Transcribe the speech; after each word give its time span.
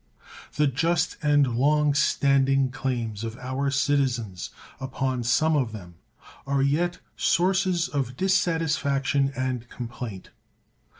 The 0.55 0.65
just 0.65 1.15
and 1.21 1.57
long 1.57 1.93
standing 1.93 2.71
claims 2.71 3.23
of 3.23 3.37
our 3.37 3.69
citizens 3.69 4.49
upon 4.79 5.21
some 5.23 5.55
of 5.55 5.73
them 5.73 5.93
are 6.47 6.63
yet 6.63 6.97
sources 7.15 7.87
of 7.87 8.17
dissatisfaction 8.17 9.31
and 9.35 9.69
complaint. 9.69 10.31